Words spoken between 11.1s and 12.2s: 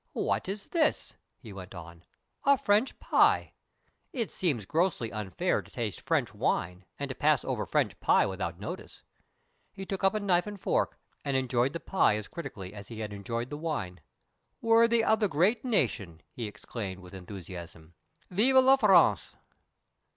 and enjoyed the pie